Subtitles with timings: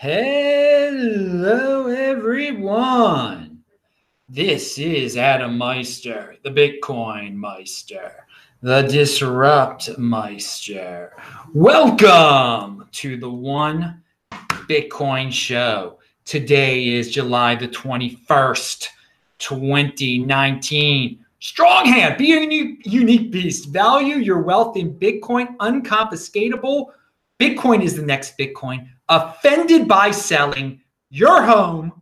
[0.00, 3.64] Hello, everyone.
[4.28, 8.12] This is Adam Meister, the Bitcoin Meister,
[8.62, 11.16] the Disrupt Meister.
[11.52, 14.04] Welcome to the One
[14.68, 15.98] Bitcoin Show.
[16.24, 18.86] Today is July the 21st,
[19.40, 21.24] 2019.
[21.40, 22.40] Strong hand, be a
[22.88, 23.70] unique beast.
[23.70, 26.86] Value your wealth in Bitcoin, unconfiscatable.
[27.40, 30.80] Bitcoin is the next Bitcoin offended by selling
[31.10, 31.92] your home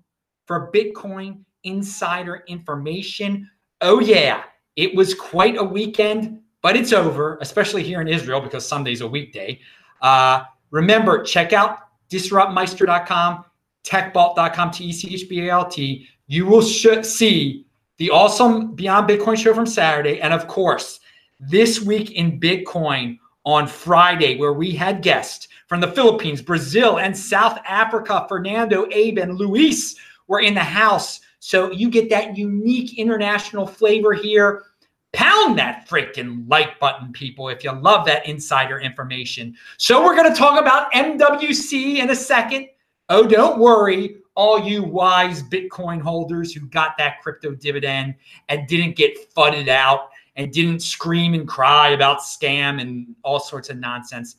[0.46, 3.50] for Bitcoin insider information.
[3.80, 4.44] Oh, yeah,
[4.76, 9.08] it was quite a weekend, but it's over, especially here in Israel because Sunday's a
[9.08, 9.60] weekday.
[10.00, 11.78] Uh, remember, check out
[12.10, 13.44] disruptmeister.com,
[13.84, 16.08] techbalt.com, T E C H B A L T.
[16.26, 17.66] You will sh- see
[17.98, 20.20] the awesome Beyond Bitcoin show from Saturday.
[20.20, 21.00] And of course,
[21.40, 27.16] this week in Bitcoin on Friday, where we had guests from the Philippines, Brazil, and
[27.16, 28.26] South Africa.
[28.28, 29.96] Fernando, Abe, and Luis
[30.28, 31.20] were in the house.
[31.40, 34.64] So you get that unique international flavor here.
[35.12, 39.56] Pound that freaking like button, people, if you love that insider information.
[39.78, 42.68] So we're going to talk about MWC in a second.
[43.08, 48.14] Oh, don't worry, all you wise Bitcoin holders who got that crypto dividend
[48.48, 53.70] and didn't get fudded out and didn't scream and cry about scam and all sorts
[53.70, 54.36] of nonsense.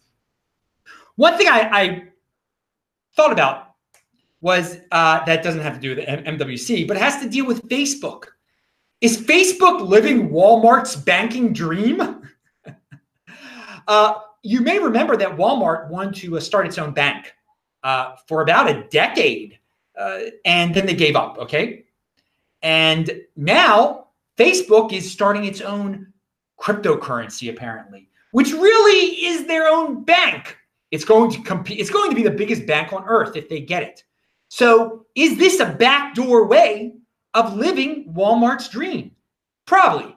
[1.18, 2.04] One thing I, I
[3.16, 3.76] thought about
[4.40, 7.68] was uh, that doesn't have to do with MWC, but it has to deal with
[7.68, 8.26] Facebook.
[9.02, 12.22] Is Facebook living Walmart's banking dream?
[13.88, 17.34] uh, you may remember that Walmart wanted to start its own bank
[17.84, 19.58] uh, for about a decade,
[20.00, 21.38] uh, and then they gave up.
[21.40, 21.86] Okay,
[22.62, 26.14] and now Facebook is starting its own
[26.60, 30.57] cryptocurrency, apparently, which really is their own bank.
[30.92, 31.80] It's going to compete.
[31.80, 34.04] It's going to be the biggest bank on earth if they get it.
[34.50, 36.94] So, is this a backdoor way
[37.34, 39.12] of living Walmart's dream?
[39.66, 40.16] Probably.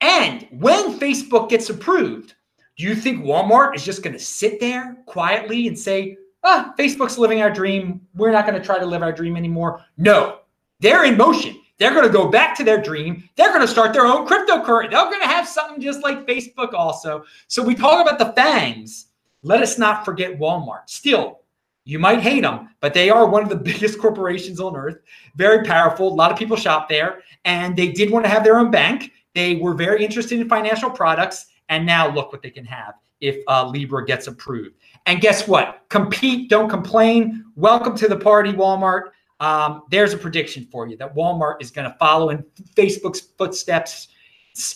[0.00, 2.34] And when Facebook gets approved,
[2.76, 7.18] do you think Walmart is just going to sit there quietly and say, ah, Facebook's
[7.18, 8.00] living our dream.
[8.14, 9.84] We're not going to try to live our dream anymore?
[9.96, 10.40] No,
[10.80, 11.60] they're in motion.
[11.78, 13.28] They're going to go back to their dream.
[13.36, 14.90] They're going to start their own cryptocurrency.
[14.90, 17.24] They're going to have something just like Facebook also.
[17.48, 19.06] So we talk about the FANGs
[19.44, 20.88] let us not forget Walmart.
[20.88, 21.40] Still,
[21.84, 24.96] you might hate them, but they are one of the biggest corporations on earth,
[25.36, 26.08] very powerful.
[26.08, 29.12] A lot of people shop there, and they did want to have their own bank.
[29.34, 33.36] They were very interested in financial products, and now look what they can have if
[33.46, 34.74] uh, Libra gets approved.
[35.06, 35.84] And guess what?
[35.90, 37.44] Compete, don't complain.
[37.54, 39.10] Welcome to the party, Walmart.
[39.40, 42.44] Um, there's a prediction for you that Walmart is going to follow in
[42.74, 44.08] Facebook's footsteps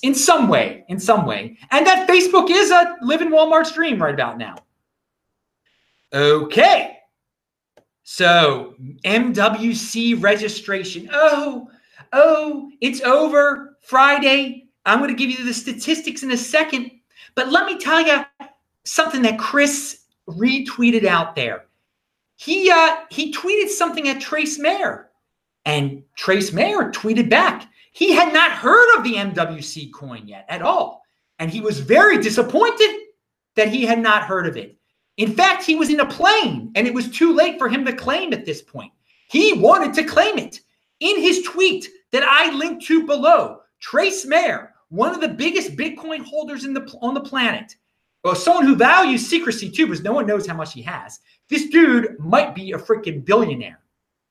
[0.02, 1.56] in some way, in some way.
[1.70, 4.56] And that Facebook is a living Walmart's dream right about now.
[6.12, 6.98] Okay.
[8.02, 8.74] So
[9.04, 11.08] MWC registration.
[11.12, 11.70] Oh,
[12.12, 14.68] oh, it's over Friday.
[14.86, 16.90] I'm going to give you the statistics in a second.
[17.34, 18.24] But let me tell you
[18.84, 21.66] something that Chris retweeted out there.
[22.36, 25.10] He uh, he tweeted something at Trace Mayer,
[25.64, 27.68] and Trace Mayer tweeted back.
[27.98, 31.02] He had not heard of the MWC coin yet at all.
[31.40, 32.96] And he was very disappointed
[33.56, 34.78] that he had not heard of it.
[35.16, 37.92] In fact, he was in a plane and it was too late for him to
[37.92, 38.92] claim at this point.
[39.28, 40.60] He wanted to claim it.
[41.00, 46.24] In his tweet that I linked to below, Trace Mayer, one of the biggest Bitcoin
[46.24, 47.74] holders the, on the planet,
[48.22, 51.18] well, someone who values secrecy too, because no one knows how much he has.
[51.48, 53.80] This dude might be a freaking billionaire.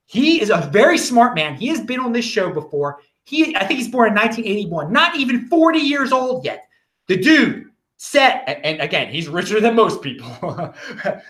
[0.05, 1.55] He is a very smart man.
[1.55, 3.01] He has been on this show before.
[3.27, 6.69] He, I think he's born in 1981, not even 40 years old yet.
[7.07, 10.29] The dude said, and again, he's richer than most people.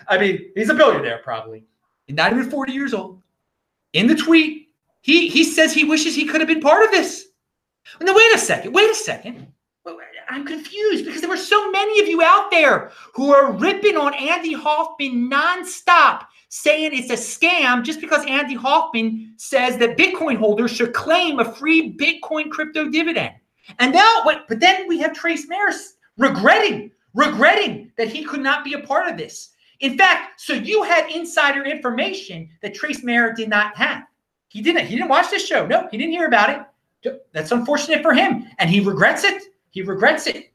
[0.08, 1.64] I mean, he's a billionaire probably,
[2.08, 3.20] not even 40 years old.
[3.94, 4.68] In the tweet,
[5.00, 7.26] he he says he wishes he could have been part of this.
[8.00, 9.48] Now, wait a second, wait a second.
[10.28, 14.14] I'm confused because there were so many of you out there who are ripping on
[14.14, 20.70] Andy Hoffman nonstop saying it's a scam just because Andy Hoffman says that Bitcoin holders
[20.70, 23.34] should claim a free Bitcoin crypto dividend.
[23.78, 28.74] And now, but then we have Trace Mayer's regretting, regretting that he could not be
[28.74, 29.50] a part of this.
[29.80, 34.04] In fact, so you had insider information that Trace Mayer did not have.
[34.48, 34.86] He didn't.
[34.86, 35.66] He didn't watch this show.
[35.66, 36.66] No, he didn't hear about
[37.04, 37.22] it.
[37.32, 39.42] That's unfortunate for him, and he regrets it.
[39.70, 40.52] He regrets it.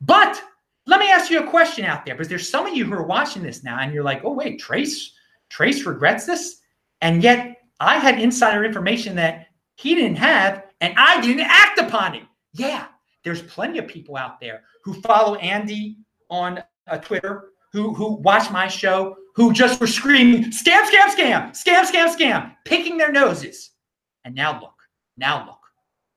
[0.00, 0.42] But
[0.86, 3.06] let me ask you a question out there, because there's some of you who are
[3.06, 5.14] watching this now, and you're like, "Oh wait, Trace
[5.54, 6.60] Trace regrets this.
[7.00, 9.46] And yet I had insider information that
[9.76, 12.24] he didn't have, and I didn't act upon it.
[12.52, 12.86] Yeah,
[13.22, 15.98] there's plenty of people out there who follow Andy
[16.30, 21.50] on uh, Twitter, who who watch my show, who just were screaming, scam, scam, scam,
[21.50, 23.70] scam, scam, scam, picking their noses.
[24.24, 24.74] And now look,
[25.16, 25.58] now look.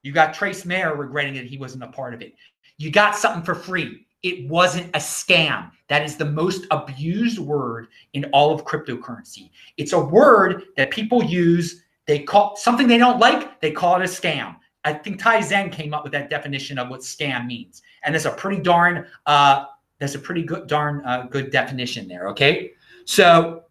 [0.08, 2.34] You got Trace Mayer regretting that he wasn't a part of it.
[2.78, 4.06] You got something for free.
[4.24, 5.70] It wasn't a scam.
[5.90, 9.50] That is the most abused word in all of cryptocurrency.
[9.76, 11.84] It's a word that people use.
[12.06, 14.56] They call something they don't like, they call it a scam.
[14.86, 17.82] I think Tai Zen came up with that definition of what scam means.
[18.06, 19.66] And that's a pretty darn uh,
[20.00, 22.30] that's a pretty good darn uh, good definition there.
[22.30, 22.72] Okay.
[23.04, 23.64] So,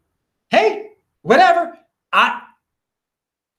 [0.50, 0.90] hey,
[1.22, 1.78] whatever.
[2.12, 2.42] I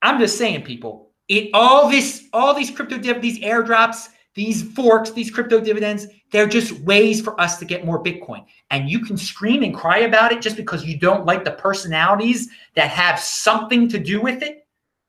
[0.03, 1.06] I'm just saying, people.
[1.27, 6.47] It all this all these crypto div these airdrops these forks, these crypto dividends, they're
[6.47, 8.45] just ways for us to get more Bitcoin.
[8.69, 12.47] And you can scream and cry about it just because you don't like the personalities
[12.75, 14.66] that have something to do with it.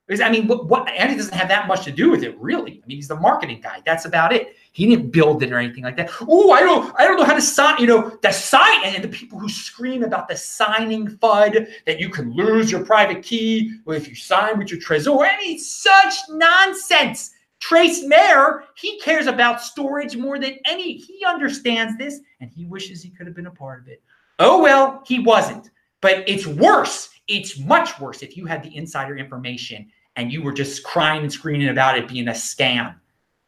[0.08, 2.81] Because I mean, what, what Andy doesn't have that much to do with it, really.
[2.82, 3.82] I mean, he's the marketing guy.
[3.84, 4.56] That's about it.
[4.72, 6.10] He didn't build it or anything like that.
[6.22, 7.78] Oh, I don't, I don't know how to sign.
[7.78, 12.08] You know, the sign and the people who scream about the signing FUD that you
[12.08, 15.28] can lose your private key if you sign with your Trezor.
[15.28, 17.34] I mean, such nonsense.
[17.60, 20.94] Trace Mayer, he cares about storage more than any.
[20.94, 24.02] He understands this and he wishes he could have been a part of it.
[24.38, 25.70] Oh, well, he wasn't.
[26.00, 27.10] But it's worse.
[27.26, 31.32] It's much worse if you had the insider information and you were just crying and
[31.32, 32.97] screaming about it being a scam.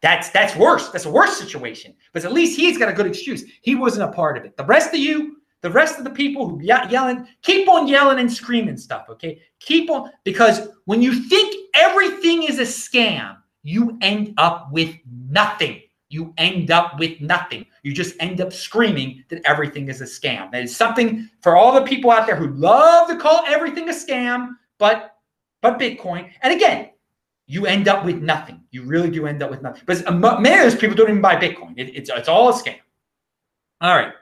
[0.01, 0.89] That's that's worse.
[0.89, 1.95] That's a worse situation.
[2.15, 3.45] But at least he's got a good excuse.
[3.61, 4.57] He wasn't a part of it.
[4.57, 8.21] The rest of you, the rest of the people who ye- yelling, keep on yelling
[8.21, 9.07] and screaming stuff.
[9.11, 14.95] Okay, keep on because when you think everything is a scam, you end up with
[15.29, 15.83] nothing.
[16.09, 17.67] You end up with nothing.
[17.83, 20.51] You just end up screaming that everything is a scam.
[20.53, 23.93] That is something for all the people out there who love to call everything a
[23.93, 25.17] scam, but
[25.63, 26.31] but Bitcoin.
[26.43, 26.91] And again,
[27.47, 28.63] you end up with nothing.
[28.71, 29.83] You really do end up with nothing.
[29.87, 31.75] But many of those people don't even buy Bitcoin.
[31.77, 32.79] It, it's it's all a scam.
[33.81, 34.13] All right.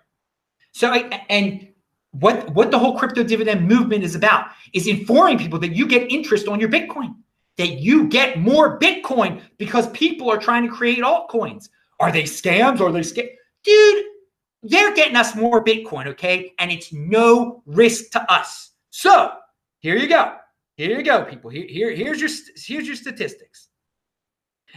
[0.72, 1.68] So I, and
[2.12, 6.10] what what the whole crypto dividend movement is about is informing people that you get
[6.10, 7.14] interest on your Bitcoin
[7.58, 11.68] that you get more Bitcoin because people are trying to create altcoins.
[12.00, 12.80] Are they scams?
[12.80, 13.28] Are they scam?
[13.64, 14.04] Dude,
[14.62, 16.54] they're getting us more Bitcoin, okay?
[16.58, 18.70] And it's no risk to us.
[18.90, 19.32] So
[19.80, 20.36] here you go.
[20.78, 21.50] Here you go, people.
[21.50, 23.68] Here, here, here's your here's your statistics.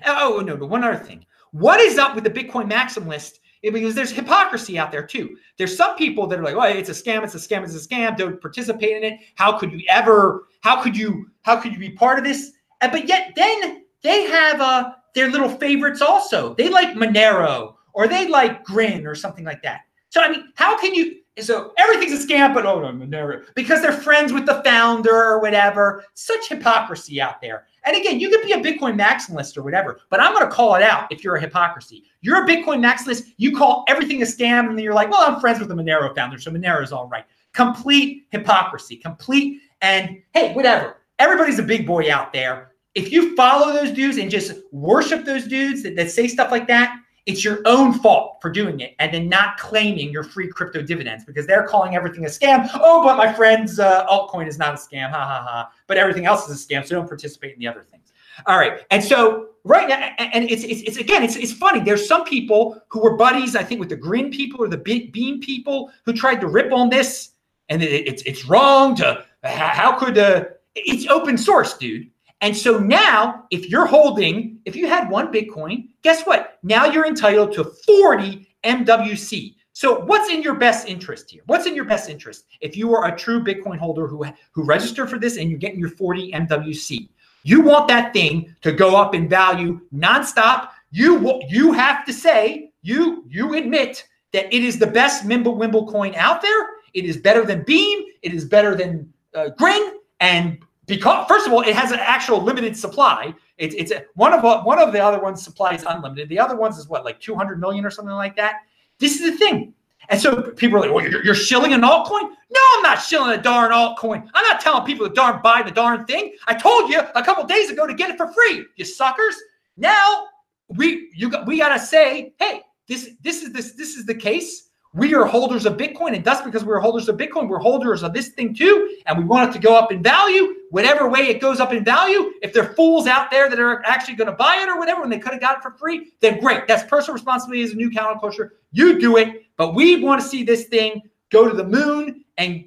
[0.08, 1.24] Oh, no, but one other thing.
[1.52, 3.34] What is up with the Bitcoin maximalist?
[3.62, 5.38] Because there's hypocrisy out there too.
[5.60, 7.24] There's some people that are like, "Oh, it's a scam!
[7.24, 7.64] It's a scam!
[7.64, 8.18] It's a scam!
[8.18, 9.20] Don't participate in it.
[9.36, 10.48] How could you ever?
[10.62, 11.30] How could you?
[11.44, 15.50] How could you be part of this?" but yet then they have uh, their little
[15.50, 16.56] favorites also.
[16.56, 19.82] They like Monero or they like Grin or something like that.
[20.10, 21.21] So I mean, how can you?
[21.42, 25.40] So everything's a scam, but oh no, Monero because they're friends with the founder or
[25.40, 26.04] whatever.
[26.14, 27.66] Such hypocrisy out there.
[27.84, 30.76] And again, you could be a Bitcoin maximalist or whatever, but I'm going to call
[30.76, 32.04] it out if you're a hypocrisy.
[32.22, 33.34] You're a Bitcoin maximalist.
[33.38, 36.14] You call everything a scam, and then you're like, well, I'm friends with the Monero
[36.16, 37.26] founder, so Monero's all right.
[37.54, 38.98] Complete hypocrisy.
[38.98, 40.98] Complete and hey, whatever.
[41.18, 45.48] Everybody's a big boy out there if you follow those dudes and just worship those
[45.48, 49.14] dudes that, that say stuff like that, it's your own fault for doing it and
[49.14, 52.68] then not claiming your free crypto dividends because they're calling everything a scam.
[52.74, 55.12] Oh, but my friend's uh, altcoin is not a scam.
[55.12, 55.72] Ha ha ha.
[55.88, 56.86] But everything else is a scam.
[56.86, 58.12] So don't participate in the other things.
[58.48, 58.82] All right.
[58.90, 61.80] And so right now, and it's, it's, it's again, it's, it's funny.
[61.80, 65.42] There's some people who were buddies, I think, with the Grin people or the Beam
[65.42, 67.32] people who tried to rip on this.
[67.70, 72.10] And it, it's, it's wrong to, how could, uh, it's open source, dude.
[72.42, 76.51] And so now, if you're holding, if you had one Bitcoin, guess what?
[76.64, 79.56] Now you're entitled to 40 MWC.
[79.74, 81.42] So what's in your best interest here?
[81.46, 82.46] What's in your best interest?
[82.60, 85.80] If you are a true Bitcoin holder who, who registered for this and you're getting
[85.80, 87.10] your 40 MWC,
[87.44, 90.70] you want that thing to go up in value nonstop.
[90.92, 96.14] You you have to say, you you admit that it is the best Mimblewimble coin
[96.16, 96.68] out there.
[96.94, 98.04] It is better than Beam.
[98.22, 99.94] It is better than uh, Grin.
[100.20, 103.34] And because first of all, it has an actual limited supply.
[103.62, 106.30] It's it's a, one of one of the other ones supply is unlimited.
[106.30, 108.62] The other ones is what like 200 million or something like that.
[108.98, 109.76] This is the thing.
[110.10, 112.24] And so people are like, well, you're, you're shilling an altcoin?
[112.24, 114.28] No, I'm not shilling a darn altcoin.
[114.34, 116.36] I'm not telling people to darn buy the darn thing.
[116.48, 119.36] I told you a couple days ago to get it for free, you suckers.
[119.78, 120.26] Now
[120.68, 124.70] we you got we gotta say, hey, this this is this this is the case.
[124.94, 127.48] We are holders of Bitcoin, and that's because we're holders of Bitcoin.
[127.48, 130.56] We're holders of this thing too, and we want it to go up in value.
[130.72, 133.84] Whatever way it goes up in value, if there are fools out there that are
[133.86, 136.14] actually going to buy it or whatever, when they could have got it for free,
[136.22, 136.66] then great.
[136.68, 138.52] That's personal responsibility as a new counterculture.
[138.72, 142.66] You do it, but we want to see this thing go to the moon, and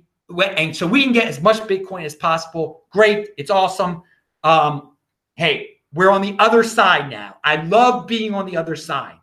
[0.56, 2.84] and so we can get as much Bitcoin as possible.
[2.90, 4.02] Great, it's awesome.
[4.42, 4.96] Um,
[5.36, 7.36] hey, we're on the other side now.
[7.44, 9.18] I love being on the other side.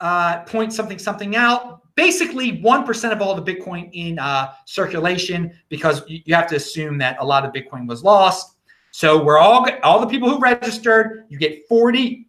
[0.00, 1.76] uh point something something out.
[1.96, 6.96] Basically 1% of all the Bitcoin in uh circulation because you, you have to assume
[6.98, 8.56] that a lot of Bitcoin was lost.
[8.92, 12.24] So we're all all the people who registered, you get 40.41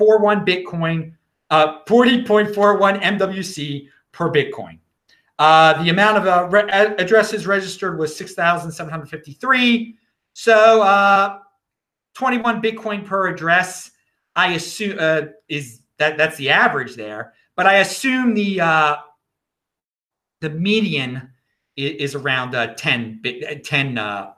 [0.00, 1.12] Bitcoin,
[1.50, 4.78] uh 40.41 MWC per Bitcoin.
[5.38, 9.96] Uh, the amount of uh, re- addresses registered was 6,753.
[10.32, 11.38] So uh,
[12.14, 13.90] 21 Bitcoin per address.
[14.36, 18.96] I assume uh, is that that's the average there, but I assume the uh,
[20.40, 21.30] the median
[21.76, 24.32] is, is around uh, 10 bit, 10 uh,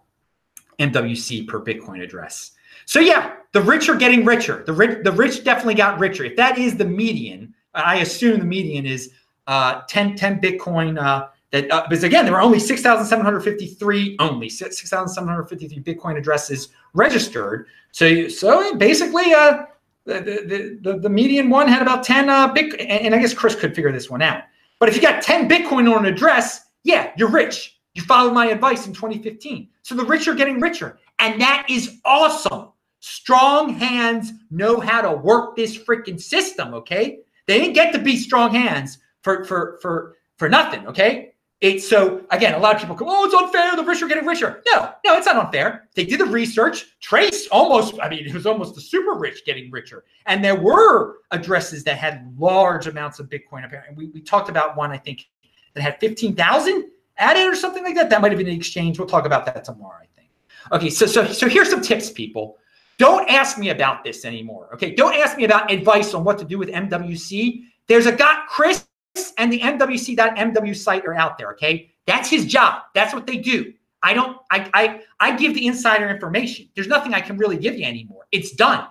[0.79, 2.53] MWC per Bitcoin address.
[2.85, 4.63] So yeah, the rich are getting richer.
[4.65, 6.25] The rich the rich definitely got richer.
[6.25, 9.13] If that is the median, I assume the median is
[9.47, 11.01] uh, 10, 10 Bitcoin.
[11.03, 17.67] Uh, that uh, because again, there were only 6,753 only 6,753 Bitcoin addresses registered.
[17.93, 19.65] So so basically, uh,
[20.07, 22.81] the, the, the, median one had about 10 uh, Bitcoin.
[22.81, 24.45] And, and I guess Chris could figure this one out.
[24.79, 27.79] But if you got 10 Bitcoin on an address, yeah, you're rich.
[27.95, 29.69] You followed my advice in 2015.
[29.83, 30.99] So the rich are getting richer.
[31.19, 32.69] And that is awesome.
[33.01, 37.21] Strong hands know how to work this freaking system, okay?
[37.47, 40.87] They didn't get to be strong hands for for for for nothing.
[40.87, 41.33] Okay.
[41.63, 43.75] It's so again, a lot of people go, oh, it's unfair.
[43.75, 44.63] The rich are getting richer.
[44.73, 45.89] No, no, it's not unfair.
[45.97, 46.85] They did the research.
[47.01, 50.05] Trace almost, I mean, it was almost the super rich getting richer.
[50.27, 53.65] And there were addresses that had large amounts of Bitcoin.
[53.65, 55.27] Apparently, we, we talked about one, I think,
[55.73, 58.11] that had 15,000 added or something like that.
[58.11, 58.99] That might have been an exchange.
[58.99, 60.29] We'll talk about that tomorrow, I think.
[60.73, 62.59] Okay, so so so here's some tips, people.
[62.99, 64.69] Don't ask me about this anymore.
[64.75, 67.63] Okay, don't ask me about advice on what to do with MWC.
[67.89, 68.86] There's a guy, Chris
[69.39, 71.53] and the MWC.MW site are out there.
[71.53, 71.91] Okay.
[72.07, 72.83] That's his job.
[72.95, 73.73] That's what they do.
[74.03, 76.69] I don't, I, I, I give the insider information.
[76.75, 78.27] There's nothing I can really give you anymore.
[78.31, 78.87] It's done.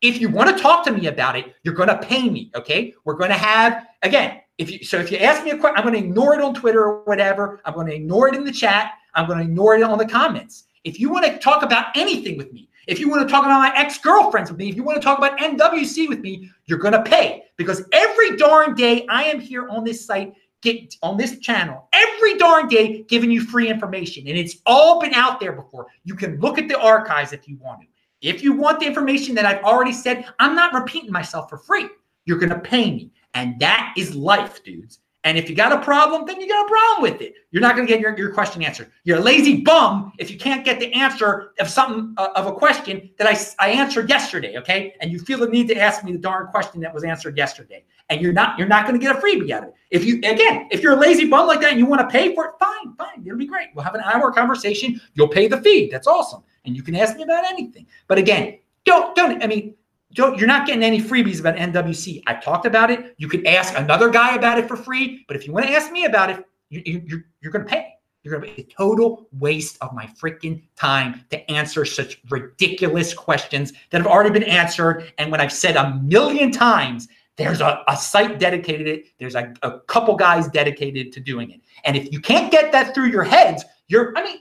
[0.00, 2.50] If you want to talk to me about it, you're going to pay me.
[2.54, 2.94] Okay.
[3.04, 5.82] We're going to have, again, if you, so if you ask me a question, I'm
[5.82, 7.60] going to ignore it on Twitter or whatever.
[7.64, 8.92] I'm going to ignore it in the chat.
[9.14, 10.64] I'm going to ignore it on the comments.
[10.84, 13.60] If you want to talk about anything with me, if you want to talk about
[13.60, 16.78] my ex girlfriends with me, if you want to talk about MWC with me, you're
[16.78, 21.16] going to pay because every darn day I am here on this site, get on
[21.16, 24.26] this channel, every darn day giving you free information.
[24.28, 25.86] And it's all been out there before.
[26.04, 27.86] You can look at the archives if you want to.
[28.20, 31.88] If you want the information that I've already said, I'm not repeating myself for free.
[32.24, 33.12] You're going to pay me.
[33.34, 35.00] And that is life, dudes.
[35.24, 37.34] And if you got a problem, then you got a problem with it.
[37.50, 38.92] You're not going to get your, your question answered.
[39.04, 42.52] You're a lazy bum if you can't get the answer of something uh, of a
[42.52, 44.58] question that I, I answered yesterday.
[44.58, 47.38] Okay, and you feel the need to ask me the darn question that was answered
[47.38, 49.74] yesterday, and you're not you're not going to get a freebie out of it.
[49.90, 52.34] If you again, if you're a lazy bum like that and you want to pay
[52.34, 53.68] for it, fine, fine, it'll be great.
[53.74, 55.00] We'll have an hour conversation.
[55.14, 55.88] You'll pay the fee.
[55.90, 57.86] That's awesome, and you can ask me about anything.
[58.08, 59.42] But again, don't don't.
[59.42, 59.74] I mean,
[60.14, 62.22] don't, you're not getting any freebies about MWC.
[62.26, 63.14] I talked about it.
[63.18, 65.92] You could ask another guy about it for free, but if you want to ask
[65.92, 67.90] me about it, you, you, you're, you're going to pay.
[68.22, 73.12] You're going to be a total waste of my freaking time to answer such ridiculous
[73.12, 75.12] questions that have already been answered.
[75.18, 79.06] And when I've said a million times, there's a, a site dedicated it.
[79.18, 81.60] There's a, a couple guys dedicated to doing it.
[81.84, 84.38] And if you can't get that through your heads, you're, I mean,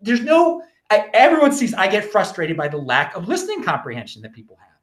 [0.00, 4.32] there's no, I, everyone sees I get frustrated by the lack of listening comprehension that
[4.32, 4.73] people have.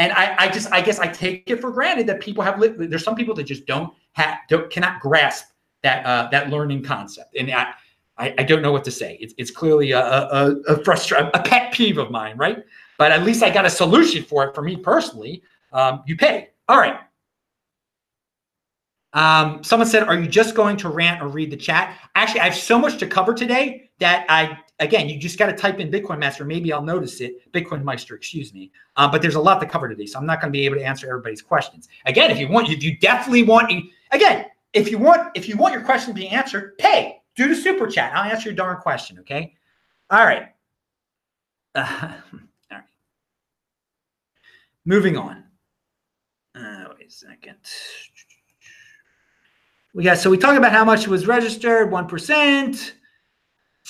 [0.00, 3.04] And I, I just, I guess I take it for granted that people have, there's
[3.04, 5.48] some people that just don't have, don't, cannot grasp
[5.82, 7.36] that, uh, that learning concept.
[7.36, 7.74] And I,
[8.16, 9.18] I, I don't know what to say.
[9.20, 12.64] It's, it's clearly a, a, a frustration, a pet peeve of mine, right?
[12.96, 15.42] But at least I got a solution for it for me personally.
[15.74, 16.48] Um, you pay.
[16.66, 16.98] All right.
[19.12, 21.98] Um, someone said, Are you just going to rant or read the chat?
[22.14, 25.52] Actually, I have so much to cover today that I again, you just got to
[25.52, 26.44] type in Bitcoin Master.
[26.44, 27.52] Maybe I'll notice it.
[27.52, 28.72] Bitcoin Meister, excuse me.
[28.96, 30.76] Uh, but there's a lot to cover today, so I'm not going to be able
[30.76, 31.88] to answer everybody's questions.
[32.06, 33.70] Again, if you want, if you definitely want,
[34.10, 37.18] again, if you want, if you want your question to be answered, pay.
[37.36, 38.12] Do the super chat.
[38.14, 39.18] I'll answer your darn question.
[39.20, 39.54] Okay.
[40.10, 40.48] All right.
[41.74, 42.40] Uh, all
[42.72, 42.82] right.
[44.84, 45.44] Moving on.
[46.54, 47.56] Uh, wait a second.
[49.94, 52.94] We got so we talked about how much was registered, one percent.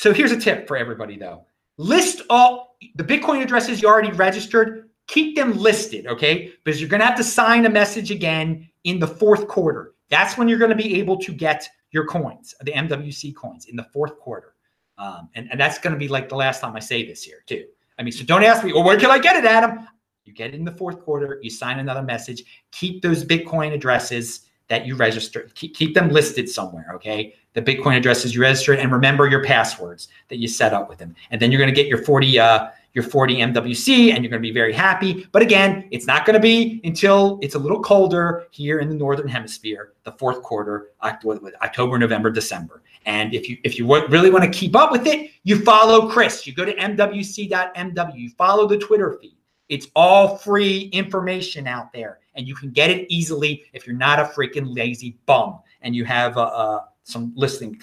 [0.00, 1.44] So here's a tip for everybody though:
[1.76, 4.88] list all the Bitcoin addresses you already registered.
[5.08, 6.54] Keep them listed, okay?
[6.64, 9.92] Because you're going to have to sign a message again in the fourth quarter.
[10.08, 13.76] That's when you're going to be able to get your coins, the MWC coins, in
[13.76, 14.54] the fourth quarter.
[14.96, 17.42] Um, and, and that's going to be like the last time I say this here,
[17.44, 17.66] too.
[17.98, 19.86] I mean, so don't ask me, well, where can I get it, Adam?
[20.24, 24.46] You get it in the fourth quarter, you sign another message, keep those Bitcoin addresses
[24.70, 25.50] that you register.
[25.54, 27.34] keep, keep them listed somewhere, okay?
[27.52, 31.14] The Bitcoin addresses you registered, and remember your passwords that you set up with them.
[31.30, 34.42] And then you're going to get your 40, uh, your 40 MWC and you're going
[34.42, 35.26] to be very happy.
[35.32, 38.94] But again, it's not going to be until it's a little colder here in the
[38.94, 42.82] northern hemisphere, the fourth quarter, October, November, December.
[43.06, 46.46] And if you if you really want to keep up with it, you follow Chris.
[46.46, 48.14] You go to mwc.mw.
[48.14, 49.36] You follow the Twitter feed.
[49.70, 54.18] It's all free information out there, and you can get it easily if you're not
[54.18, 57.80] a freaking lazy bum and you have uh, uh, some listening,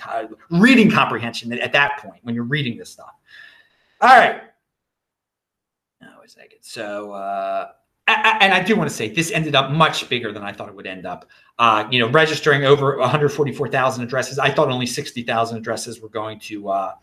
[0.51, 3.13] reading comprehension at that point when you're reading this stuff.
[4.01, 4.41] All right.
[6.01, 6.59] Now a second.
[6.61, 7.69] So, uh,
[8.07, 10.75] and I do want to say this ended up much bigger than I thought it
[10.75, 11.25] would end up.
[11.59, 14.39] Uh, you know, registering over 144,000 addresses.
[14.39, 16.93] I thought only 60,000 addresses were going to uh,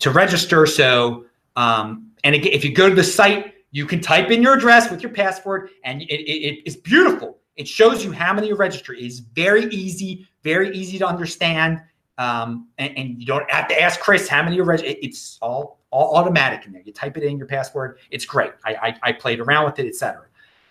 [0.00, 0.66] to register.
[0.66, 4.54] So, um, and again, if you go to the site, you can type in your
[4.54, 7.38] address with your password, and it, it, it's beautiful.
[7.56, 8.94] It shows you how many you register.
[8.94, 11.82] It's very easy, very easy to understand,
[12.16, 14.96] um, and, and, you don't have to ask Chris how many you register.
[15.00, 16.82] It's all all automatic in there.
[16.84, 17.98] You type it in your password.
[18.10, 18.52] It's great.
[18.64, 20.26] I, I, I played around with it, etc.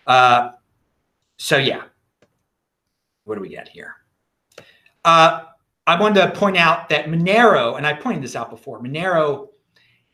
[0.05, 0.51] Uh,
[1.37, 1.83] so yeah,
[3.23, 3.95] what do we get here?
[5.05, 5.45] Uh,
[5.85, 9.49] I wanted to point out that Monero, and I pointed this out before, Monero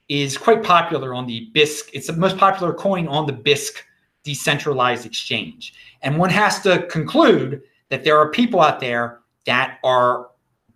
[0.10, 1.90] is quite popular on the Bisq.
[1.94, 3.82] It's the most popular coin on the Bisq
[4.24, 5.74] decentralized exchange.
[6.02, 10.30] And one has to conclude that there are people out there that are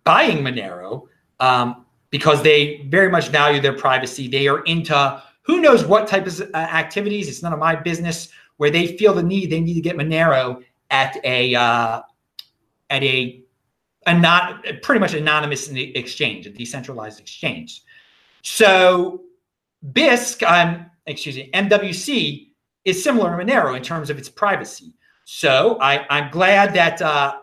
[0.04, 1.06] buying Monero
[1.40, 4.28] um, because they very much value their privacy.
[4.28, 7.28] They are into who knows what type of uh, activities.
[7.28, 8.28] It's none of my business.
[8.58, 12.02] Where they feel the need, they need to get Monero at a uh,
[12.90, 13.42] at a
[14.06, 17.82] a not pretty much anonymous exchange, a decentralized exchange.
[18.42, 19.22] So
[19.92, 22.48] Bisq, um, excuse me, MWC
[22.84, 24.94] is similar to Monero in terms of its privacy.
[25.24, 27.38] So I, I'm glad that uh,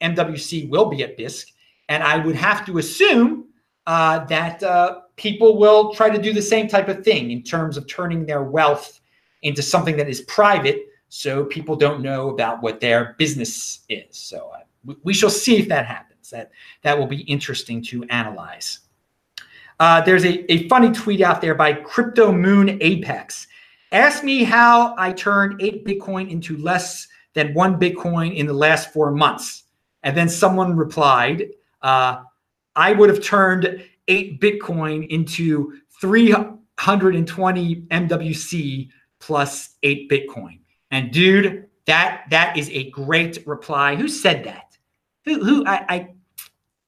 [0.00, 1.46] MWC will be at Bisq,
[1.88, 3.46] and I would have to assume
[3.86, 7.76] uh, that uh, people will try to do the same type of thing in terms
[7.76, 9.00] of turning their wealth
[9.42, 14.16] into something that is private so people don't know about what their business is.
[14.16, 16.30] So uh, we, shall see if that happens.
[16.30, 16.52] That,
[16.82, 18.78] that will be interesting to analyze.
[19.80, 23.46] Uh, there's a, a funny tweet out there by Crypto Moon Apex.
[23.92, 28.92] Ask me how I turned eight Bitcoin into less than one Bitcoin in the last
[28.92, 29.64] four months.
[30.02, 31.48] And then someone replied,
[31.80, 32.18] uh,
[32.76, 38.88] I would have turned eight Bitcoin into 320 MWC
[39.18, 40.60] plus eight Bitcoin.
[40.90, 43.96] And dude, that that is a great reply.
[43.96, 44.76] Who said that?
[45.24, 46.08] Who who I I,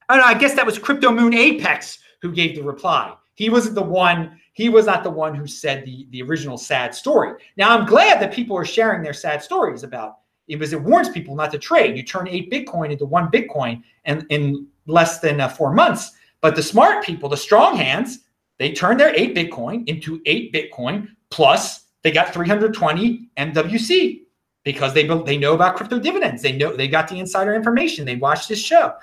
[0.09, 0.25] I don't know.
[0.25, 3.15] I guess that was Crypto Moon Apex who gave the reply.
[3.35, 4.41] He wasn't the one.
[4.55, 7.35] He was not the one who said the the original sad story.
[7.57, 11.09] Now I'm glad that people are sharing their sad stories about it because it warns
[11.09, 11.97] people not to trade.
[11.97, 16.13] You turn eight Bitcoin into one Bitcoin, and in less than uh, four months.
[16.41, 18.21] But the smart people, the strong hands,
[18.59, 24.23] they turned their eight Bitcoin into eight Bitcoin plus they got 320 MWC
[24.65, 26.43] because they they know about crypto dividends.
[26.43, 28.05] They know they got the insider information.
[28.05, 28.95] They watched this show.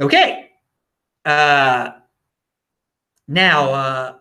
[0.00, 0.50] Okay.
[1.24, 1.92] Uh,
[3.26, 4.14] now, uh,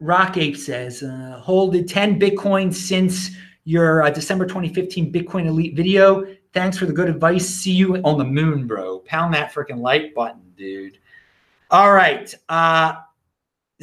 [0.00, 3.30] Rock Ape says, uh, holded 10 Bitcoin since
[3.64, 6.24] your uh, December 2015 Bitcoin Elite video.
[6.52, 7.48] Thanks for the good advice.
[7.48, 9.00] See you on the moon, bro.
[9.00, 10.98] Pound that freaking like button, dude.
[11.70, 12.32] All right.
[12.48, 12.96] Uh,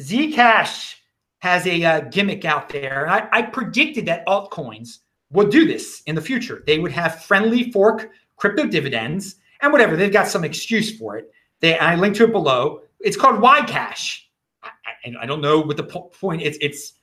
[0.00, 0.94] Zcash
[1.40, 3.08] has a uh, gimmick out there.
[3.08, 4.98] I, I predicted that altcoins
[5.32, 6.62] would do this in the future.
[6.66, 9.96] They would have friendly fork crypto dividends and whatever.
[9.96, 11.32] They've got some excuse for it.
[11.62, 12.82] They, I linked to it below.
[13.00, 14.20] It's called Ycash.
[14.62, 14.68] I,
[15.06, 16.42] I, I don't know what the po- point.
[16.42, 16.94] It's it's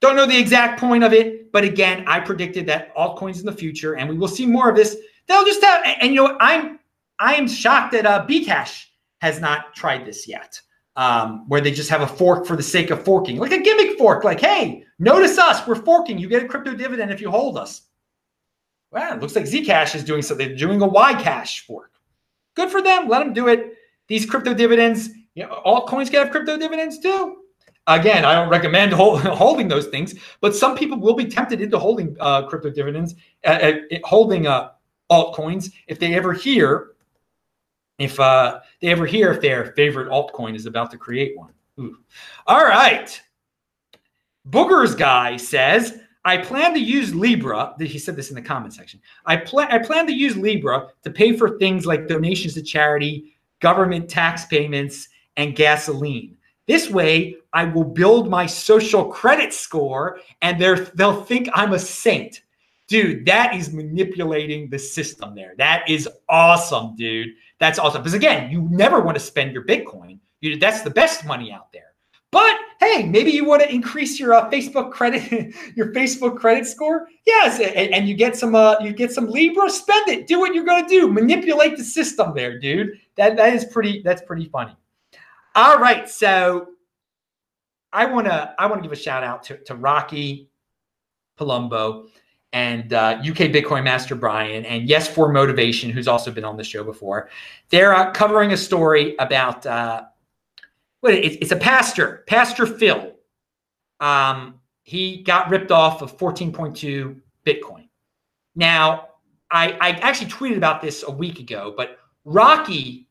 [0.00, 3.52] don't know the exact point of it, but again, I predicted that altcoins in the
[3.52, 4.96] future, and we will see more of this.
[5.28, 6.80] They'll just have, and, and you know, I'm
[7.20, 8.86] I am shocked that uh, Bcash
[9.20, 10.60] has not tried this yet,
[10.96, 13.96] um, where they just have a fork for the sake of forking, like a gimmick
[13.98, 14.24] fork.
[14.24, 16.18] Like, hey, notice us, we're forking.
[16.18, 17.82] You get a crypto dividend if you hold us.
[18.90, 20.48] Well, it looks like Zcash is doing something.
[20.48, 21.91] They're doing a Ycash fork.
[22.54, 23.08] Good for them.
[23.08, 23.74] Let them do it.
[24.08, 27.38] These crypto dividends, you know, altcoins can have crypto dividends too.
[27.86, 31.78] Again, I don't recommend hold, holding those things, but some people will be tempted into
[31.78, 33.72] holding uh, crypto dividends, uh, uh,
[34.04, 34.70] holding uh,
[35.10, 36.92] altcoins if they ever hear
[37.98, 41.52] if uh, they ever hear if their favorite altcoin is about to create one.
[41.78, 41.98] Ooh.
[42.46, 43.20] All right.
[44.48, 47.74] Boogers guy says, I plan to use Libra.
[47.78, 49.00] He said this in the comment section.
[49.26, 53.34] I plan I plan to use Libra to pay for things like donations to charity,
[53.60, 56.36] government tax payments, and gasoline.
[56.66, 62.42] This way, I will build my social credit score, and they'll think I'm a saint.
[62.86, 65.54] Dude, that is manipulating the system there.
[65.58, 67.30] That is awesome, dude.
[67.58, 68.02] That's awesome.
[68.02, 70.18] Because again, you never want to spend your Bitcoin.
[70.40, 71.91] You, that's the best money out there.
[72.32, 77.06] But hey, maybe you want to increase your uh, Facebook credit, your Facebook credit score.
[77.26, 79.70] Yes, and, and you get some, uh, you get some Libra.
[79.70, 80.26] Spend it.
[80.26, 81.12] Do what you're to do.
[81.12, 82.98] Manipulate the system there, dude.
[83.16, 84.02] That that is pretty.
[84.02, 84.74] That's pretty funny.
[85.54, 86.68] All right, so
[87.92, 90.48] I want to I want to give a shout out to, to Rocky
[91.38, 92.08] Palumbo
[92.54, 96.64] and uh, UK Bitcoin Master Brian and Yes for Motivation, who's also been on the
[96.64, 97.28] show before.
[97.68, 100.04] They're uh, covering a story about uh,
[101.02, 103.12] what it, it's a pastor, Pastor Phil.
[104.00, 107.88] Um, he got ripped off of 14.2 Bitcoin.
[108.54, 109.08] Now,
[109.50, 113.08] I, I actually tweeted about this a week ago, but Rocky,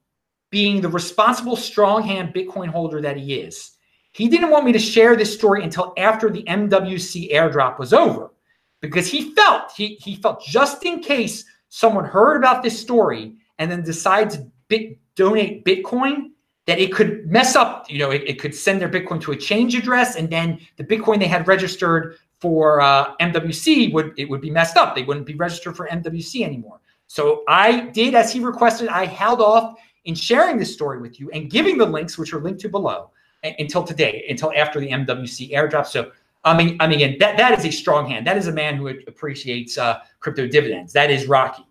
[0.49, 3.77] being the responsible, strong hand Bitcoin holder that he is,
[4.13, 8.32] he didn't want me to share this story until after the MWC airdrop was over
[8.80, 13.69] because he felt he, he felt just in case someone heard about this story and
[13.69, 16.32] then decides to bit, donate Bitcoin
[16.72, 19.36] that it could mess up, you know, it, it, could send their Bitcoin to a
[19.36, 24.40] change address and then the Bitcoin they had registered for uh, MWC would it would
[24.40, 24.96] be messed up.
[24.96, 26.80] They wouldn't be registered for MWC anymore.
[27.08, 28.88] So I did as he requested.
[28.88, 32.40] I held off in sharing this story with you and giving the links, which are
[32.40, 33.12] linked to below,
[33.44, 35.88] until today, until after the MWC airdrop.
[35.88, 36.14] So
[36.46, 38.26] I mean, I mean, that that is a strong hand.
[38.26, 40.94] That is a man who appreciates uh, crypto dividends.
[40.94, 41.66] That is Rocky.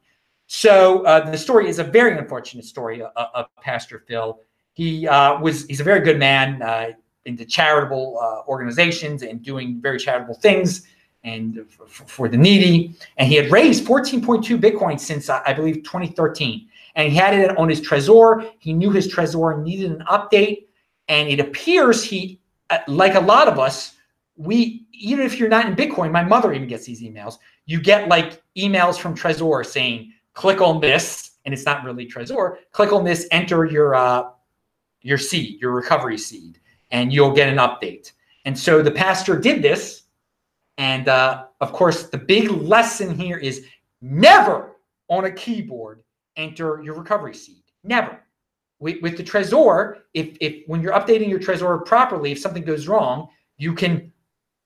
[0.47, 4.41] So uh, the story is a very unfortunate story of, of Pastor Phil.
[4.73, 6.93] He uh, was he's a very good man uh,
[7.25, 10.87] into charitable uh, organizations and doing very charitable things
[11.23, 12.95] and for the needy.
[13.19, 17.69] And he had raised 14.2 Bitcoin since I believe 2013, and he had it on
[17.69, 18.53] his Trezor.
[18.59, 20.67] He knew his Trezor needed an update,
[21.09, 22.41] and it appears he,
[22.87, 23.97] like a lot of us
[24.41, 27.39] we even if you're not in Bitcoin, my mother even gets these emails.
[27.67, 32.57] You get like emails from Trezor saying, "Click on this," and it's not really Trezor.
[32.73, 34.31] Click on this, enter your uh,
[35.03, 36.61] your seed, your recovery seed,
[36.91, 38.13] and you'll get an update.
[38.45, 40.03] And so the pastor did this,
[40.79, 43.67] and uh, of course, the big lesson here is
[44.01, 44.77] never
[45.09, 46.03] on a keyboard
[46.37, 47.63] enter your recovery seed.
[47.85, 48.21] Never.
[48.79, 52.89] With, with the Trezor, if if when you're updating your Trezor properly, if something goes
[52.89, 54.11] wrong, you can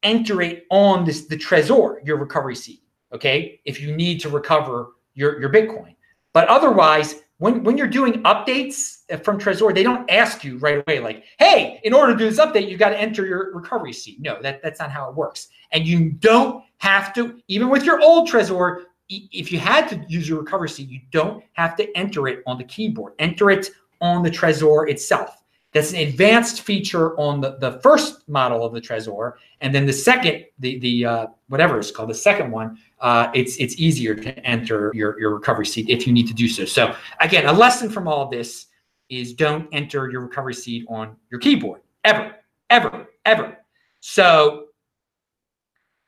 [0.05, 2.81] enter it on this the Trezor, your recovery seed.
[3.13, 5.97] Okay, if you need to recover your your Bitcoin,
[6.35, 10.83] but otherwise, when when you're doing updates uh, from Trezor, they don't ask you right
[10.87, 13.93] away like, "Hey, in order to do this update, you've got to enter your recovery
[13.93, 15.49] seed." No, that that's not how it works.
[15.73, 20.29] And you don't have to, even with your old Trezor, if you had to use
[20.29, 23.15] your recovery seed, you don't have to enter it on the keyboard.
[23.19, 23.71] Enter it
[24.01, 25.44] on the Trezor itself.
[25.75, 29.93] That's an advanced feature on the, the first model of the Trezor, and then the
[29.93, 34.39] second, the the uh, whatever it's called, the second one, uh, it's it's easier to
[34.47, 36.65] enter your your recovery seed if you need to do so.
[36.65, 38.67] So again, a lesson from all this
[39.11, 42.37] is don't enter your recovery seed on your keyboard ever,
[42.71, 43.59] ever, ever.
[44.01, 44.67] So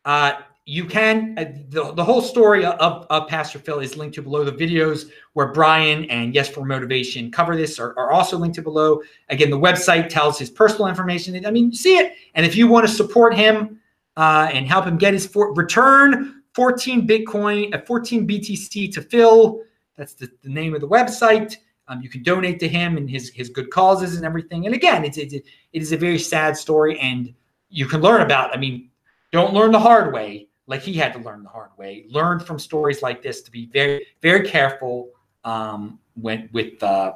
[0.05, 0.35] uh,
[0.69, 4.45] you can uh, the, the whole story of, of pastor phil is linked to below.
[4.45, 8.63] The videos where brian and yes for motivation cover this are, are also linked to
[8.63, 9.01] below.
[9.29, 11.47] Again the website tells his personal information.
[11.47, 12.15] I mean you see it.
[12.35, 13.81] And if you want to support him
[14.17, 19.03] uh, and help him get his for, return 14 bitcoin at uh, 14 btc to
[19.03, 19.61] phil
[19.97, 21.57] that's the, the name of the website.
[21.89, 24.67] Um, you can donate to him and his his good causes and everything.
[24.67, 27.33] And again it's, it's it is a very sad story and
[27.69, 28.89] you can learn about i mean
[29.33, 32.07] don't learn the hard way like he had to learn the hard way.
[32.09, 35.11] Learn from stories like this to be very, very careful
[35.45, 37.15] um, when, with uh,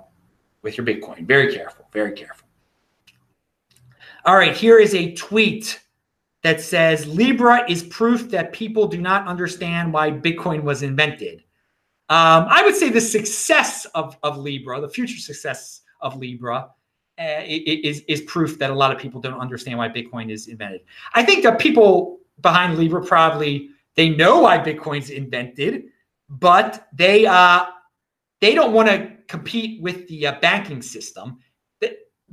[0.62, 1.26] with your Bitcoin.
[1.26, 2.46] Very careful, very careful.
[4.24, 5.80] All right, here is a tweet
[6.42, 11.44] that says Libra is proof that people do not understand why Bitcoin was invented.
[12.08, 16.70] Um, I would say the success of, of Libra, the future success of Libra,
[17.18, 20.80] uh, is, is proof that a lot of people don't understand why Bitcoin is invented.
[21.14, 25.85] I think that people behind Libra probably they know why Bitcoin's invented,
[26.29, 27.66] but they uh,
[28.40, 31.38] they don't want to compete with the uh, banking system.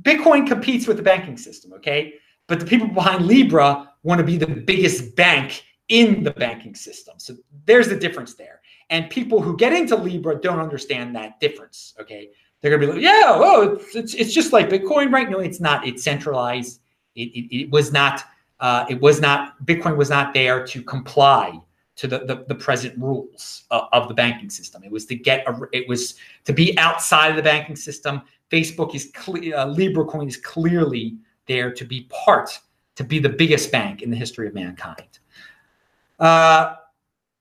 [0.02, 2.14] Bitcoin competes with the banking system, okay?
[2.46, 7.18] But the people behind Libra want to be the biggest bank in the banking system.
[7.18, 7.34] So
[7.66, 8.60] there's the difference there.
[8.90, 11.94] And people who get into Libra don't understand that difference.
[12.00, 12.30] Okay.
[12.60, 15.28] They're to be like, yeah, oh, it's, it's, it's just like Bitcoin, right?
[15.28, 15.86] No, it's not.
[15.86, 16.80] It's centralized.
[17.14, 18.22] It, it, it was not,
[18.60, 21.58] uh, it was not, Bitcoin was not there to comply
[21.96, 24.84] to the, the, the present rules of, of, the banking system.
[24.84, 28.22] It was to get, a, it was to be outside of the banking system.
[28.50, 31.16] Facebook is, clear, uh, Libra coin is clearly
[31.46, 32.56] there to be part,
[32.94, 35.18] to be the biggest bank in the history of mankind.
[36.20, 36.76] Uh,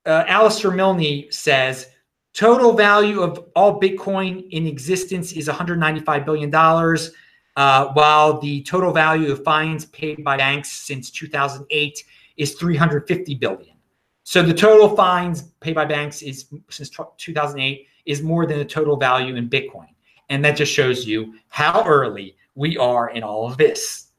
[0.05, 1.89] uh, Alistair Milne says
[2.33, 7.11] total value of all Bitcoin in existence is 195 billion dollars,
[7.57, 12.03] uh, while the total value of fines paid by banks since 2008
[12.37, 13.75] is 350 billion.
[14.23, 18.95] So the total fines paid by banks is since 2008 is more than the total
[18.95, 19.87] value in Bitcoin,
[20.29, 24.09] and that just shows you how early we are in all of this.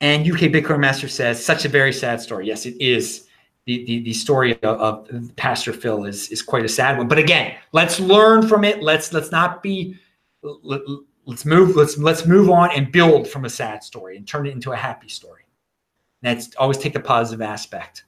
[0.00, 2.46] And UK Bitcoin Master says, such a very sad story.
[2.46, 3.28] Yes, it is
[3.66, 7.08] the, the, the story of, of, Pastor Phil is is quite a sad one.
[7.08, 8.82] But again, let's learn from it.
[8.82, 9.96] Let's let's not be
[11.28, 14.52] us move let's let's move on and build from a sad story and turn it
[14.52, 15.42] into a happy story.
[16.22, 18.04] That's always take the positive aspect.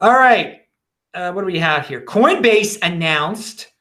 [0.00, 0.62] All right,
[1.14, 2.00] uh, what do we have here?
[2.00, 3.72] Coinbase announced,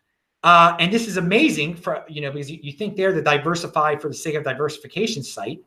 [0.43, 3.95] uh, and this is amazing for you know because you, you think they're the diversify
[3.95, 5.59] for the sake of diversification site.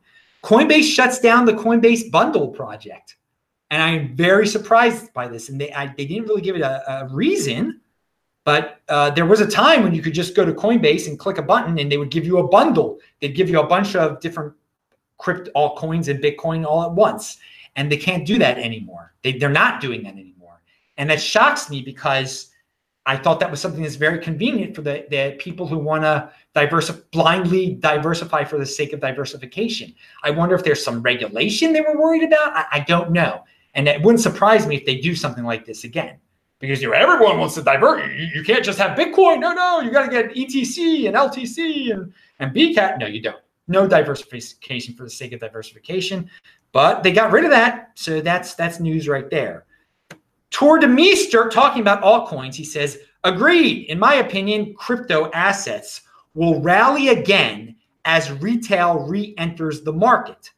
[0.43, 3.17] Coinbase shuts down the Coinbase Bundle project.
[3.69, 5.49] And I'm very surprised by this.
[5.49, 7.80] And they, I, they didn't really give it a, a reason,
[8.43, 11.37] but uh, there was a time when you could just go to Coinbase and click
[11.37, 12.99] a button and they would give you a bundle.
[13.19, 14.53] They'd give you a bunch of different
[15.19, 17.37] crypto altcoins and Bitcoin all at once.
[17.75, 19.13] And they can't do that anymore.
[19.21, 20.61] They, they're not doing that anymore.
[20.97, 22.49] And that shocks me because
[23.05, 26.31] I thought that was something that's very convenient for the, the people who want to
[26.53, 29.93] diversify blindly diversify for the sake of diversification.
[30.23, 32.55] I wonder if there's some regulation they were worried about.
[32.55, 33.43] I, I don't know.
[33.73, 36.17] And it wouldn't surprise me if they do something like this again.
[36.61, 38.09] Because you know, everyone wants to divert.
[38.11, 39.39] You, you can't just have Bitcoin.
[39.39, 42.99] No, no, you got to get ETC and LTC and, and BCAT.
[42.99, 43.41] No, you don't.
[43.67, 46.29] No diversification for the sake of diversification.
[46.71, 47.91] But they got rid of that.
[47.95, 49.65] So that's that's news right there.
[50.51, 53.87] Tuur de Demeester talking about altcoins, he says, agreed.
[53.87, 56.01] In my opinion, crypto assets
[56.33, 60.51] will rally again as retail re-enters the market,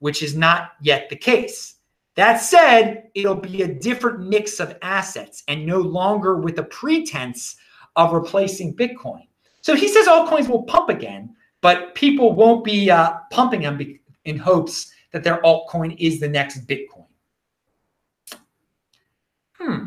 [0.00, 1.76] which is not yet the case.
[2.18, 7.54] That said, it'll be a different mix of assets and no longer with a pretense
[7.94, 9.28] of replacing Bitcoin.
[9.60, 14.36] So he says altcoins will pump again, but people won't be uh, pumping them in
[14.36, 17.06] hopes that their altcoin is the next Bitcoin.
[19.52, 19.84] Hmm.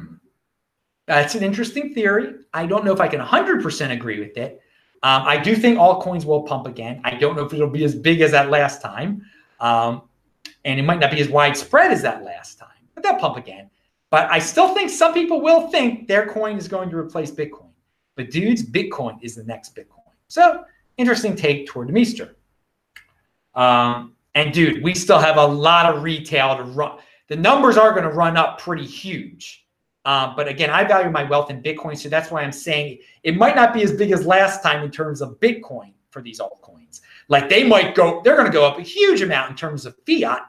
[1.07, 2.35] That's an interesting theory.
[2.53, 4.61] I don't know if I can 100% agree with it.
[5.03, 7.01] Um, I do think altcoins will pump again.
[7.03, 9.21] I don't know if it'll be as big as that last time.
[9.59, 10.03] Um,
[10.65, 13.69] and it might not be as widespread as that last time, but they'll pump again.
[14.09, 17.69] But I still think some people will think their coin is going to replace Bitcoin.
[18.15, 20.13] But dudes, Bitcoin is the next Bitcoin.
[20.27, 20.65] So
[20.97, 22.35] interesting take Tuur Demeester.
[23.55, 26.99] Um, and dude, we still have a lot of retail to run.
[27.27, 29.65] The numbers are going to run up pretty huge.
[30.03, 31.97] Um, but again, I value my wealth in Bitcoin.
[31.97, 34.91] So that's why I'm saying it might not be as big as last time in
[34.91, 37.01] terms of Bitcoin for these altcoins.
[37.27, 39.95] Like they might go, they're going to go up a huge amount in terms of
[40.05, 40.41] fiat,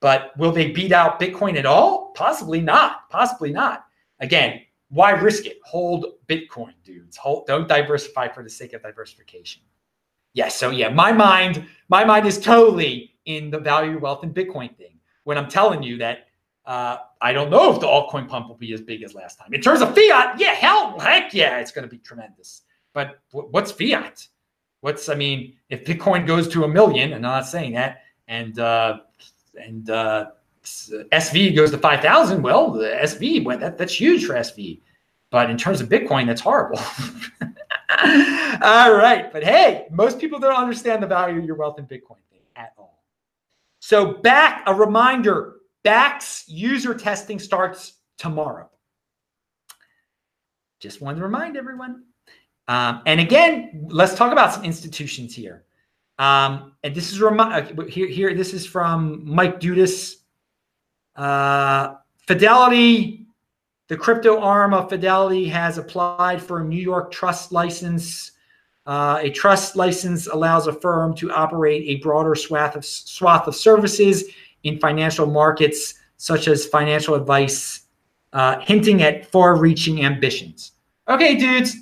[0.00, 2.12] but will they beat out Bitcoin at all?
[2.14, 3.08] Possibly not.
[3.10, 3.84] Possibly not.
[4.20, 5.58] Again, why risk it?
[5.64, 7.16] Hold Bitcoin, dudes.
[7.16, 9.62] Hold, don't diversify for the sake of diversification.
[10.32, 10.56] Yes.
[10.56, 14.98] So yeah, my mind, my mind is totally in the value, wealth, and Bitcoin thing.
[15.24, 16.26] When I'm telling you that
[16.66, 19.52] uh, I don't know if the altcoin pump will be as big as last time.
[19.52, 22.62] In terms of fiat, yeah, hell, heck yeah, it's going to be tremendous.
[22.92, 24.26] But what's fiat?
[24.80, 28.58] What's I mean, if Bitcoin goes to a million, and I'm not saying that, and
[28.58, 29.00] uh,
[29.54, 30.30] and uh,
[30.64, 34.80] SV goes to 5,000, well, the SV went, that, that's huge for SV.
[35.30, 36.78] But in terms of Bitcoin, that's horrible.
[38.62, 39.32] all right.
[39.32, 42.16] But hey, most people don't understand the value of your wealth in Bitcoin
[42.56, 43.02] at all.
[43.78, 48.68] So, back a reminder Bakkt user testing starts tomorrow.
[50.78, 52.04] Just wanted to remind everyone.
[52.68, 55.64] Um, and again, let's talk about some institutions here.
[56.20, 58.34] Um, and this is remi- here, here.
[58.34, 60.16] This is from Mike Dudas.
[61.16, 61.94] Uh,
[62.26, 63.26] Fidelity,
[63.88, 68.32] the crypto arm of Fidelity, has applied for a New York trust license.
[68.84, 73.56] Uh, a trust license allows a firm to operate a broader swath of swath of
[73.56, 74.24] services
[74.64, 77.86] in financial markets, such as financial advice,
[78.34, 80.72] uh, hinting at far-reaching ambitions.
[81.08, 81.76] Okay, dudes,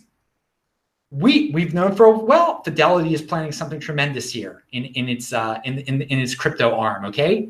[1.11, 5.33] we we've known for a well fidelity is planning something tremendous here in in its
[5.33, 7.49] uh in in, in its crypto arm okay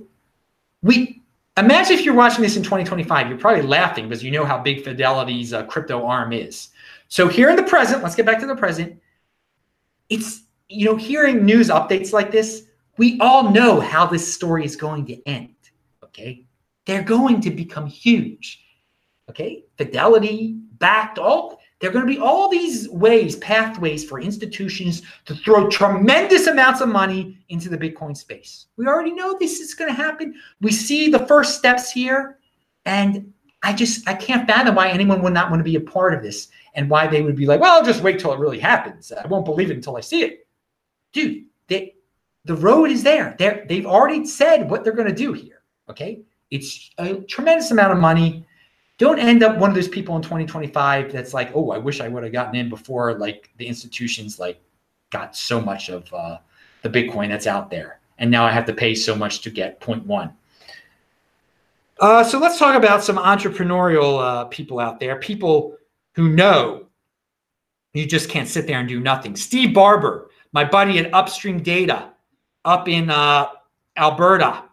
[0.82, 1.18] we
[1.58, 4.84] Imagine if you're watching this in 2025, you're probably laughing because you know how big
[4.84, 6.68] Fidelity's uh, crypto arm is.
[7.08, 9.00] So here in the present, let's get back to the present.
[10.08, 12.66] It's, you know, hearing news updates like this,
[12.96, 15.54] we all know how this story is going to end.
[16.04, 16.44] Okay.
[16.84, 18.64] They're going to become huge.
[19.28, 19.64] Okay.
[19.76, 25.34] Fidelity backed all, there are going to be all these ways, pathways for institutions to
[25.34, 28.66] throw tremendous amounts of money into the Bitcoin space.
[28.76, 30.34] We already know this is going to happen.
[30.60, 32.38] We see the first steps here.
[32.84, 36.14] And I just, I can't fathom why anyone would not want to be a part
[36.14, 38.58] of this and why they would be like, well, I'll just wait till it really
[38.58, 39.12] happens.
[39.12, 40.46] I won't believe it until I see it.
[41.12, 41.94] Dude, they,
[42.44, 43.36] the road is there.
[43.38, 45.62] They're, they've already said what they're going to do here.
[45.88, 46.22] Okay.
[46.50, 48.46] It's a tremendous amount of money.
[48.98, 52.08] Don't end up one of those people in 2025 that's like, oh, I wish I
[52.08, 54.60] would have gotten in before like the institutions like
[55.10, 56.38] got so much of uh,
[56.82, 58.00] the Bitcoin that's out there.
[58.18, 60.32] And now I have to pay so much to get 0.1.
[62.00, 65.76] Uh, so let's talk about some entrepreneurial uh, people out there, people
[66.14, 66.86] who know
[67.94, 69.34] you just can't sit there and do nothing.
[69.34, 72.10] Steve Barber, my buddy at Upstream Data
[72.64, 73.46] up in uh,
[73.96, 74.64] Alberta,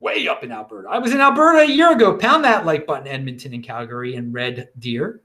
[0.00, 0.88] way up in Alberta.
[0.88, 2.16] I was in Alberta a year ago.
[2.16, 5.22] Pound that like button, Edmonton and Calgary and Red Deer.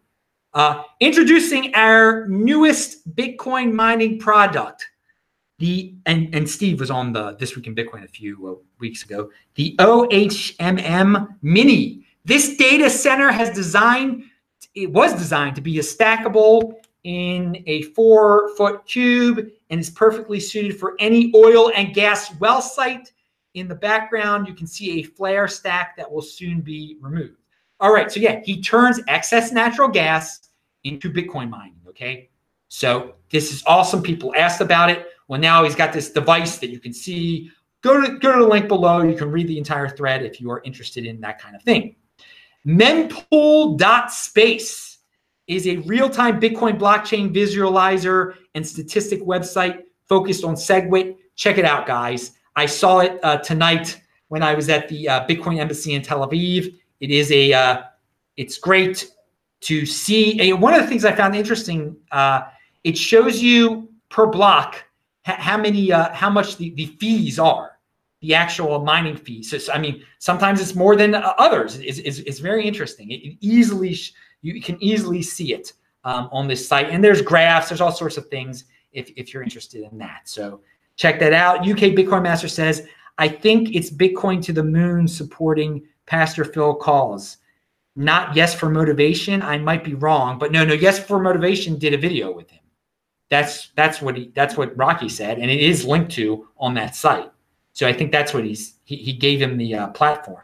[0.53, 4.87] Uh, introducing our newest Bitcoin mining product.
[5.59, 9.03] The and, and Steve was on the This Week in Bitcoin a few uh, weeks
[9.03, 9.29] ago.
[9.55, 12.05] The OHMM Mini.
[12.25, 14.23] This data center has designed.
[14.75, 20.39] It was designed to be a stackable in a four foot cube and is perfectly
[20.39, 23.12] suited for any oil and gas well site.
[23.53, 27.37] In the background, you can see a flare stack that will soon be removed.
[27.79, 30.49] All right, so yeah, he turns excess natural gas
[30.83, 31.79] into Bitcoin mining.
[31.87, 32.29] Okay,
[32.67, 34.01] so this is awesome.
[34.01, 35.07] People asked about it.
[35.27, 37.51] Well, now he's got this device that you can see.
[37.81, 39.03] Go to go to the link below.
[39.03, 41.95] You can read the entire thread if you are interested in that kind of thing.
[42.65, 44.97] Mempool.space
[45.47, 51.17] is a real-time Bitcoin blockchain visualizer and statistic website focused on SegWit.
[51.35, 52.31] Check it out, guys.
[52.55, 56.27] I saw it uh, tonight when I was at the uh, Bitcoin Embassy in Tel
[56.27, 56.73] Aviv.
[56.99, 57.81] It is a, uh,
[58.37, 59.11] it's great
[59.61, 60.41] to see.
[60.41, 62.43] A, one of the things I found interesting, uh,
[62.83, 64.83] it shows you per block
[65.23, 67.79] how many, uh, how much the, the fees are,
[68.21, 69.49] the actual mining fees.
[69.49, 71.77] So, so I mean, sometimes it's more than others.
[71.77, 73.11] It's, it's, it's very interesting.
[73.11, 73.97] It, it easily
[74.43, 76.89] you can easily see it um, on this site.
[76.89, 80.29] And there's graphs, there's all sorts of things if, if you're interested in that.
[80.29, 80.61] So
[80.95, 81.61] check that out.
[81.61, 87.37] UK Bitcoin Master says, I think it's Bitcoin to the moon supporting Pastor Phil Calls.
[87.95, 89.41] Not Yes for Motivation.
[89.41, 92.59] I might be wrong, but no, no, Yes for Motivation did a video with him.
[93.29, 96.95] That's that's what he that's what Rocky said, and it is linked to on that
[96.95, 97.31] site.
[97.71, 100.43] So I think that's what he's he, he gave him the uh, platform.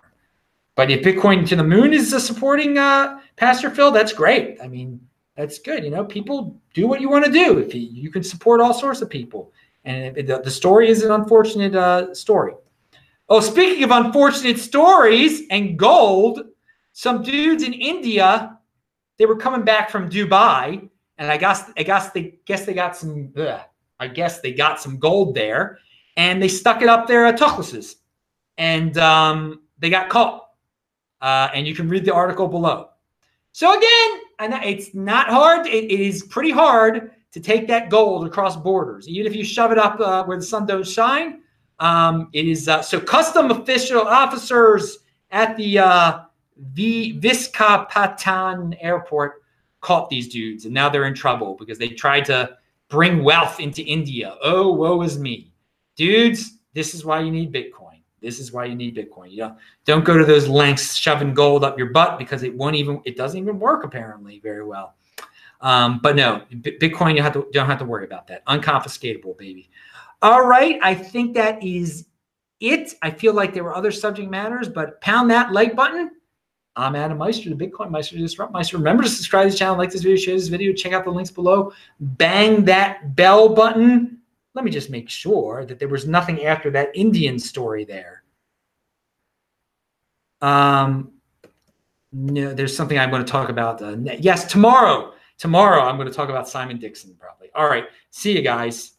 [0.75, 4.57] But if Bitcoin to the moon is a supporting uh, Pastor Phil, that's great.
[4.63, 4.99] I mean,
[5.35, 5.83] that's good.
[5.83, 7.57] You know, people do what you want to do.
[7.59, 9.51] If you, you can support all sorts of people,
[9.85, 12.53] and the, the story is an unfortunate uh, story.
[13.29, 16.41] Oh, speaking of unfortunate stories and gold,
[16.93, 18.57] some dudes in India,
[19.17, 22.95] they were coming back from Dubai, and I guess I guess they guess they got
[22.95, 23.31] some.
[23.37, 23.61] Ugh,
[23.99, 25.79] I guess they got some gold there,
[26.17, 27.81] and they stuck it up their uh,
[28.57, 30.49] and um, they got caught
[31.21, 32.89] uh, and you can read the article below.
[33.51, 35.67] So again, and it's not hard.
[35.67, 39.71] It, it is pretty hard to take that gold across borders, even if you shove
[39.71, 41.41] it up uh, where the sun don't shine.
[41.79, 44.99] Um, it is uh, so custom official officers
[45.31, 46.19] at the uh,
[46.57, 49.43] v- Visakhapatnam airport
[49.81, 52.57] caught these dudes, and now they're in trouble because they tried to
[52.89, 54.35] bring wealth into India.
[54.41, 55.53] Oh, woe is me,
[55.95, 56.57] dudes!
[56.73, 58.01] This is why you need Bitcoin.
[58.21, 59.31] This is why you need Bitcoin.
[59.31, 63.01] You don't go to those lengths shoving gold up your butt because it won't even
[63.05, 64.95] it doesn't even work apparently very well.
[65.61, 68.45] Um, but no, Bitcoin you have to don't have to worry about that.
[68.45, 69.69] Unconfiscatable, baby.
[70.21, 72.05] All right, I think that is
[72.59, 72.93] it.
[73.01, 76.11] I feel like there were other subject matters, but pound that like button.
[76.75, 78.77] I'm Adam Meister, the Bitcoin Meister, Disrupt Meister.
[78.77, 81.09] Remember to subscribe to the channel, like this video, share this video, check out the
[81.09, 84.19] links below, bang that bell button
[84.53, 88.23] let me just make sure that there was nothing after that Indian story there.
[90.41, 91.11] Um,
[92.11, 93.81] no, there's something I'm going to talk about.
[93.81, 95.13] Uh, yes, tomorrow.
[95.39, 97.49] Tomorrow, I'm going to talk about Simon Dixon probably.
[97.55, 97.85] All right.
[98.11, 98.98] See you guys.